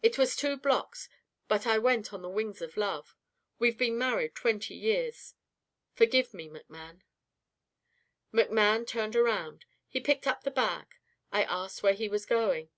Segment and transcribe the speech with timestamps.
[0.00, 1.06] It was two blocks
[1.48, 3.14] but I went on the wings of love.
[3.58, 5.34] We've been married twenty years.
[5.92, 7.02] Forgive me, McMann!'
[8.32, 9.66] "McMann turned around.
[9.86, 10.94] He picked up the bag.
[11.30, 12.70] I asked where he was going.